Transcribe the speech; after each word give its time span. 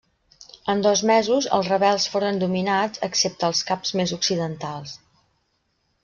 En 0.71 0.79
dos 0.85 1.01
mesos 1.09 1.47
els 1.57 1.67
rebels 1.73 2.07
foren 2.13 2.39
dominats 2.43 3.03
excepte 3.07 3.47
els 3.49 3.61
caps 3.67 3.93
més 4.01 4.15
occidentals. 4.17 4.95